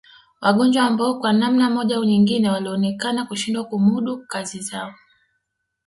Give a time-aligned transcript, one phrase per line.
[0.41, 4.93] Wagonjwa ambao kwa namna moja au nyingine walionekana kushindwa kumudu kazi zao